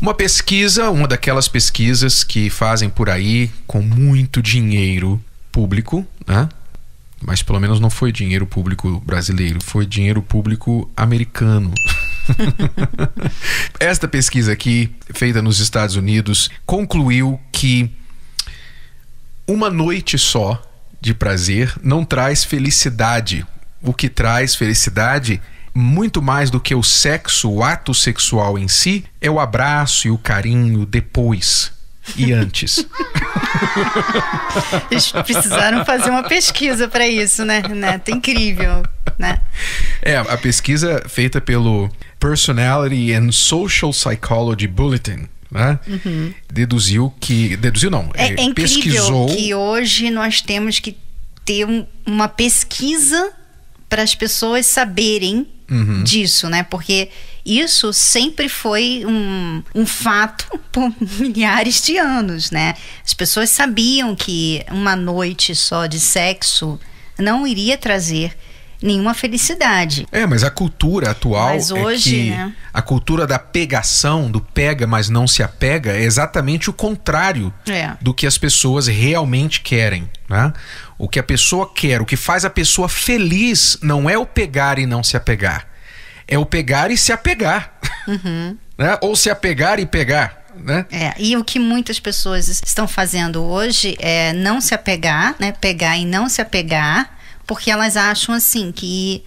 [0.00, 6.48] Uma pesquisa, uma daquelas pesquisas que fazem por aí com muito dinheiro público, né?
[7.20, 11.74] Mas pelo menos não foi dinheiro público brasileiro, foi dinheiro público americano.
[13.80, 17.90] Esta pesquisa aqui, feita nos Estados Unidos, concluiu que
[19.48, 20.62] uma noite só
[21.00, 23.44] de prazer não traz felicidade.
[23.82, 25.40] O que traz felicidade
[25.78, 30.10] muito mais do que o sexo, o ato sexual em si, é o abraço e
[30.10, 31.72] o carinho depois
[32.16, 32.84] e antes.
[34.90, 37.62] Eles precisaram fazer uma pesquisa para isso, né?
[37.62, 38.10] Neto?
[38.10, 38.82] Incrível,
[39.18, 39.40] né?
[40.02, 45.28] É, a pesquisa feita pelo Personality and Social Psychology Bulletin.
[45.50, 45.78] Né?
[45.86, 46.34] Uhum.
[46.52, 47.56] Deduziu que.
[47.56, 48.10] Deduziu não.
[48.14, 49.28] É, é, é pesquisou...
[49.28, 50.94] que hoje nós temos que
[51.42, 53.32] ter um, uma pesquisa
[53.88, 56.02] para as pessoas saberem uhum.
[56.02, 56.62] disso, né?
[56.62, 57.10] Porque
[57.44, 62.74] isso sempre foi um, um fato por milhares de anos, né?
[63.04, 66.78] As pessoas sabiam que uma noite só de sexo
[67.18, 68.36] não iria trazer
[68.82, 70.06] nenhuma felicidade.
[70.12, 72.52] É, mas a cultura atual mas hoje, é que né?
[72.72, 77.92] a cultura da pegação, do pega mas não se apega, é exatamente o contrário é.
[78.00, 80.52] do que as pessoas realmente querem, né?
[80.96, 84.78] O que a pessoa quer, o que faz a pessoa feliz não é o pegar
[84.78, 85.66] e não se apegar.
[86.26, 87.78] É o pegar e se apegar.
[88.06, 88.56] Uhum.
[88.76, 88.98] né?
[89.00, 90.38] Ou se apegar e pegar.
[90.56, 90.86] Né?
[90.90, 95.52] É, e o que muitas pessoas estão fazendo hoje é não se apegar, né?
[95.52, 97.17] Pegar e não se apegar,
[97.48, 99.24] porque elas acham assim que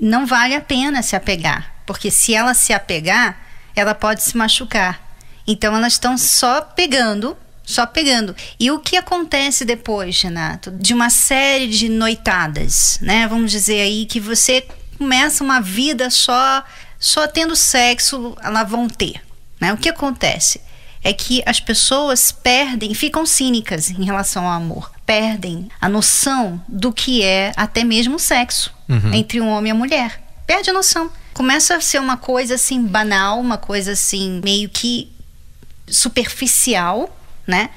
[0.00, 3.40] não vale a pena se apegar, porque se ela se apegar,
[3.76, 5.00] ela pode se machucar.
[5.46, 7.36] Então elas estão só pegando
[7.68, 8.34] só pegando.
[8.58, 13.28] E o que acontece depois, Renato, de uma série de noitadas, né?
[13.28, 16.64] Vamos dizer aí que você começa uma vida só
[16.98, 19.22] só tendo sexo, elas vão ter,
[19.60, 19.72] né?
[19.72, 20.60] O que acontece
[21.04, 26.92] é que as pessoas perdem, ficam cínicas em relação ao amor, perdem a noção do
[26.92, 29.14] que é até mesmo sexo uhum.
[29.14, 30.22] entre um homem e a mulher.
[30.46, 31.10] Perde a noção.
[31.32, 35.10] Começa a ser uma coisa assim banal, uma coisa assim meio que
[35.86, 37.70] superficial, né?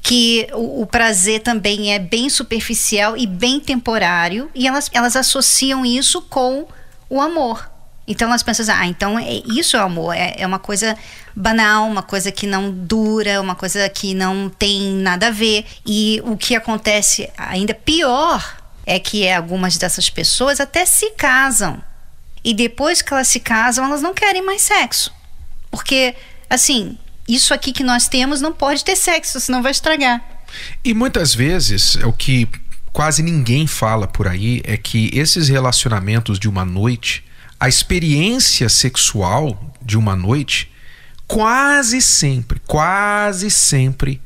[0.00, 5.84] Que o, o, prazer também é bem superficial e bem temporário, e elas, elas associam
[5.84, 6.66] isso com
[7.10, 7.70] o amor.
[8.06, 10.96] Então pensam assim, ah, então é, isso é amor, é, é uma coisa
[11.34, 15.64] banal, uma coisa que não dura, uma coisa que não tem nada a ver.
[15.86, 21.82] E o que acontece ainda pior é que algumas dessas pessoas até se casam.
[22.44, 25.12] E depois que elas se casam, elas não querem mais sexo.
[25.70, 26.14] Porque,
[26.50, 26.98] assim,
[27.28, 30.22] isso aqui que nós temos não pode ter sexo, senão vai estragar.
[30.84, 32.48] E muitas vezes é o que
[32.92, 37.24] quase ninguém fala por aí é que esses relacionamentos de uma noite,
[37.62, 40.68] a experiência sexual de uma noite,
[41.28, 44.20] quase sempre, quase sempre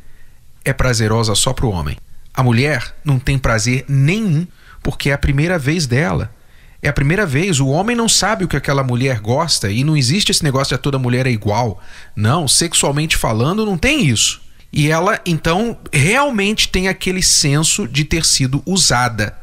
[0.65, 1.99] é prazerosa só para o homem.
[2.33, 4.47] A mulher não tem prazer nenhum
[4.83, 6.35] porque é a primeira vez dela.
[6.81, 9.99] É a primeira vez, o homem não sabe o que aquela mulher gosta e não
[9.99, 11.79] existe esse negócio de toda mulher é igual.
[12.17, 14.41] Não, sexualmente falando, não tem isso.
[14.73, 19.37] E ela, então, realmente tem aquele senso de ter sido usada.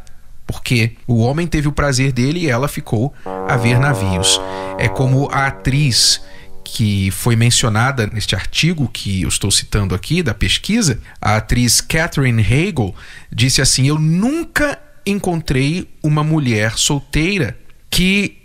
[0.53, 4.39] Porque o homem teve o prazer dele e ela ficou a ver navios.
[4.77, 6.21] É como a atriz
[6.63, 12.41] que foi mencionada neste artigo que eu estou citando aqui, da pesquisa, a atriz Catherine
[12.41, 12.95] Hagel
[13.31, 17.57] disse assim: Eu nunca encontrei uma mulher solteira
[17.89, 18.37] que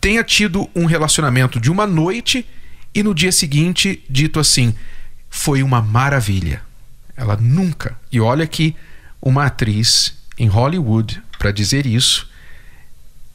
[0.00, 2.46] tenha tido um relacionamento de uma noite
[2.94, 4.72] e no dia seguinte dito assim:
[5.28, 6.62] foi uma maravilha.
[7.16, 7.98] Ela nunca.
[8.10, 8.74] E olha que
[9.20, 12.28] uma atriz em Hollywood para dizer isso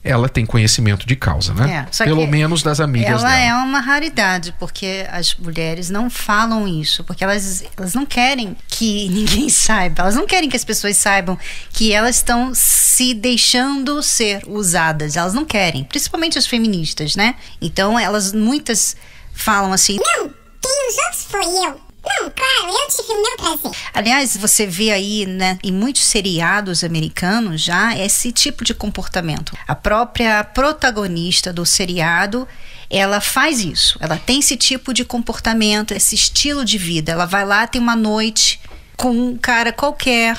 [0.03, 1.87] ela tem conhecimento de causa, né?
[1.87, 3.37] É, Pelo menos das amigas ela dela.
[3.37, 9.07] é uma raridade, porque as mulheres não falam isso, porque elas, elas não querem que
[9.13, 11.37] ninguém saiba, elas não querem que as pessoas saibam
[11.71, 17.35] que elas estão se deixando ser usadas, elas não querem, principalmente as feministas, né?
[17.61, 18.97] Então elas, muitas
[19.31, 19.97] falam assim...
[19.97, 21.90] Não, quem outros foi eu.
[22.03, 23.79] Não, claro, eu tive o meu prazer.
[23.93, 29.55] Aliás, você vê aí, né, em muitos seriados americanos já esse tipo de comportamento.
[29.67, 32.47] A própria protagonista do seriado
[32.89, 33.97] ela faz isso.
[34.01, 37.13] Ela tem esse tipo de comportamento, esse estilo de vida.
[37.13, 38.59] Ela vai lá, tem uma noite
[38.97, 40.37] com um cara qualquer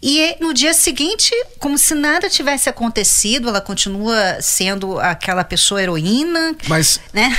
[0.00, 6.54] e no dia seguinte, como se nada tivesse acontecido, ela continua sendo aquela pessoa heroína.
[6.68, 7.36] Mas, né?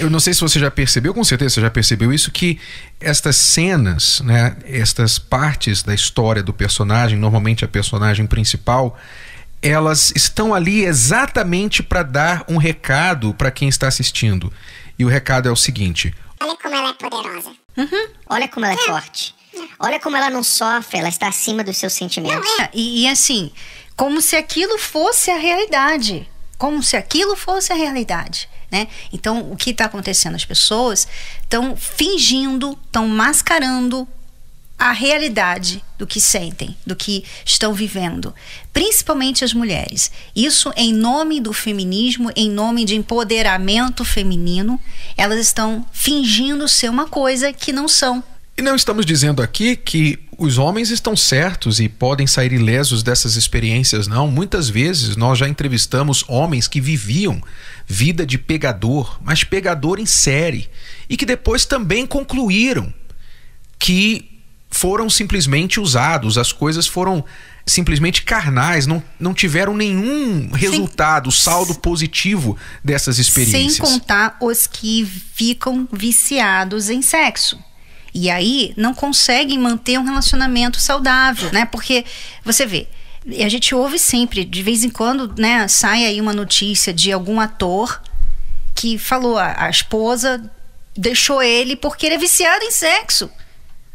[0.00, 2.58] eu não sei se você já percebeu, com certeza você já percebeu isso, que
[3.00, 8.98] estas cenas, né, estas partes da história do personagem, normalmente a personagem principal,
[9.60, 14.52] elas estão ali exatamente para dar um recado para quem está assistindo.
[14.98, 17.52] E o recado é o seguinte: Olha como ela é poderosa.
[18.26, 19.34] Olha como ela é forte.
[19.78, 22.48] Olha como ela não sofre, ela está acima dos seus sentimentos.
[22.72, 23.50] E, e assim,
[23.96, 26.28] como se aquilo fosse a realidade.
[26.58, 28.48] Como se aquilo fosse a realidade.
[28.70, 28.88] Né?
[29.12, 30.34] Então, o que está acontecendo?
[30.34, 31.06] As pessoas
[31.42, 34.08] estão fingindo, estão mascarando
[34.78, 38.34] a realidade do que sentem, do que estão vivendo,
[38.72, 40.10] principalmente as mulheres.
[40.34, 44.80] Isso em nome do feminismo, em nome de empoderamento feminino,
[45.16, 48.24] elas estão fingindo ser uma coisa que não são.
[48.56, 53.34] E não estamos dizendo aqui que os homens estão certos e podem sair ilesos dessas
[53.36, 54.30] experiências, não.
[54.30, 57.42] Muitas vezes nós já entrevistamos homens que viviam
[57.86, 60.68] vida de pegador, mas pegador em série,
[61.08, 62.92] e que depois também concluíram
[63.78, 64.38] que
[64.70, 67.24] foram simplesmente usados, as coisas foram
[67.66, 73.74] simplesmente carnais, não, não tiveram nenhum resultado, saldo positivo dessas experiências.
[73.74, 75.04] Sem contar os que
[75.34, 77.58] ficam viciados em sexo.
[78.14, 81.64] E aí não conseguem manter um relacionamento saudável, né?
[81.64, 82.04] Porque
[82.44, 82.86] você vê,
[83.42, 87.40] a gente ouve sempre, de vez em quando, né, sai aí uma notícia de algum
[87.40, 88.02] ator
[88.74, 90.50] que falou a, a esposa
[90.96, 93.30] deixou ele porque ele é viciado em sexo.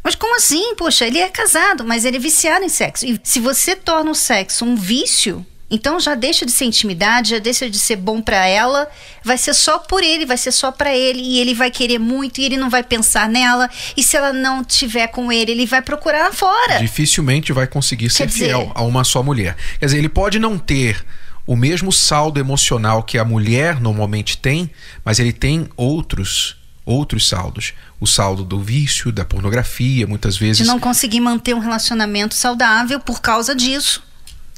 [0.02, 0.74] Mas como assim?
[0.74, 3.04] Poxa, ele é casado, mas ele é viciado em sexo.
[3.04, 7.38] E se você torna o sexo um vício, então já deixa de ser intimidade, já
[7.38, 8.88] deixa de ser bom para ela,
[9.22, 12.40] vai ser só por ele, vai ser só para ele e ele vai querer muito
[12.40, 13.68] e ele não vai pensar nela.
[13.96, 16.78] E se ela não tiver com ele, ele vai procurar fora.
[16.78, 19.56] Dificilmente vai conseguir ser dizer- fiel a uma só mulher.
[19.78, 21.04] Quer dizer, ele pode não ter
[21.46, 24.70] o mesmo saldo emocional que a mulher normalmente tem,
[25.04, 27.74] mas ele tem outros outros saldos.
[28.00, 32.98] O saldo do vício, da pornografia, muitas De vezes não conseguir manter um relacionamento saudável
[32.98, 34.02] por causa disso.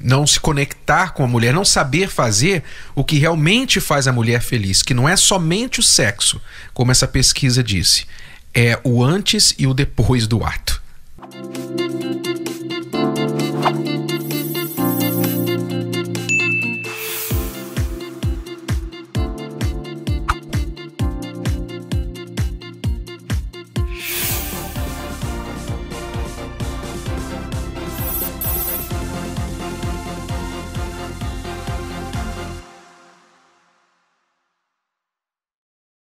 [0.01, 2.63] Não se conectar com a mulher, não saber fazer
[2.95, 6.41] o que realmente faz a mulher feliz, que não é somente o sexo,
[6.75, 8.07] como essa pesquisa disse,
[8.55, 10.70] é o antes e o depois do ato.